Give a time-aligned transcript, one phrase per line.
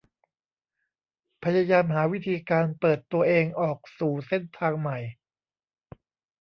[1.43, 4.97] พยายามหาวิธีการเปิดตัวเองออกสู่เส้นทางใหม่